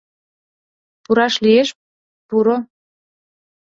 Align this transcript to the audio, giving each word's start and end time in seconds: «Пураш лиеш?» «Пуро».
«Пураш 1.03 1.35
лиеш?» 1.43 1.69
«Пуро». 2.27 2.57